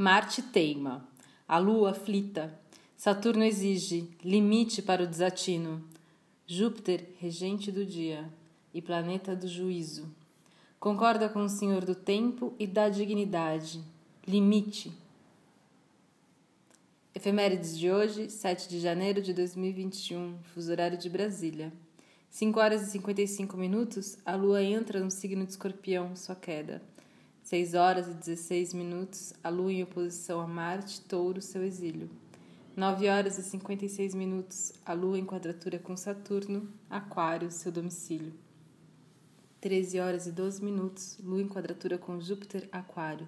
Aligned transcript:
Marte 0.00 0.42
teima, 0.42 1.04
a 1.48 1.58
Lua 1.58 1.90
aflita, 1.90 2.56
Saturno 2.96 3.42
exige 3.42 4.08
limite 4.22 4.80
para 4.80 5.02
o 5.02 5.06
desatino. 5.08 5.82
Júpiter, 6.46 7.16
regente 7.18 7.72
do 7.72 7.84
dia 7.84 8.32
e 8.72 8.80
planeta 8.80 9.34
do 9.34 9.48
juízo, 9.48 10.08
concorda 10.78 11.28
com 11.28 11.40
o 11.40 11.48
Senhor 11.48 11.84
do 11.84 11.96
tempo 11.96 12.54
e 12.60 12.64
da 12.64 12.88
dignidade. 12.88 13.82
Limite. 14.24 14.92
Efemérides 17.12 17.76
de 17.76 17.90
hoje, 17.90 18.30
7 18.30 18.68
de 18.68 18.78
janeiro 18.78 19.20
de 19.20 19.34
2021, 19.34 20.38
fuso 20.54 20.70
horário 20.70 20.96
de 20.96 21.10
Brasília. 21.10 21.72
5 22.30 22.60
horas 22.60 22.86
e 22.86 22.92
55 22.92 23.56
minutos, 23.56 24.16
a 24.24 24.36
lua 24.36 24.62
entra 24.62 25.00
no 25.00 25.10
signo 25.10 25.44
de 25.44 25.50
escorpião, 25.50 26.14
sua 26.14 26.36
queda. 26.36 26.80
6 27.48 27.72
horas 27.72 28.06
e 28.08 28.12
16 28.12 28.74
minutos, 28.74 29.32
a 29.42 29.48
Lua 29.48 29.72
em 29.72 29.82
oposição 29.82 30.38
a 30.38 30.46
Marte, 30.46 31.00
Touro, 31.00 31.40
seu 31.40 31.64
exílio. 31.64 32.10
9 32.76 33.08
horas 33.08 33.38
e 33.38 33.42
56 33.42 34.14
minutos, 34.14 34.74
a 34.84 34.92
Lua 34.92 35.18
em 35.18 35.24
quadratura 35.24 35.78
com 35.78 35.96
Saturno, 35.96 36.68
Aquário, 36.90 37.50
seu 37.50 37.72
domicílio. 37.72 38.34
13 39.62 39.98
horas 39.98 40.26
e 40.26 40.30
12 40.30 40.62
minutos, 40.62 41.18
Lua 41.24 41.40
em 41.40 41.48
quadratura 41.48 41.96
com 41.96 42.20
Júpiter, 42.20 42.68
Aquário. 42.70 43.26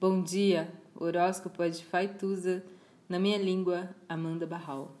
Bom 0.00 0.20
dia, 0.24 0.68
horóscopo 0.92 1.62
é 1.62 1.68
de 1.68 1.84
Faituza, 1.84 2.64
na 3.08 3.20
minha 3.20 3.38
língua, 3.38 3.94
Amanda 4.08 4.44
Barral. 4.44 5.00